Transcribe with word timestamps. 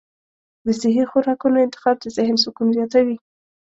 د 0.65 0.67
صحي 0.81 1.03
خوراکونو 1.11 1.57
انتخاب 1.65 1.95
د 2.01 2.05
ذهن 2.17 2.35
سکون 2.43 2.67
زیاتوي. 2.77 3.17